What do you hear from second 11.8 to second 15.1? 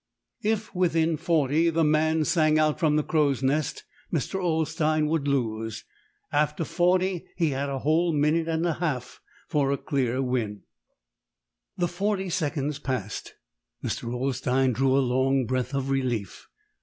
forty seconds passed. Mr. Olstein drew a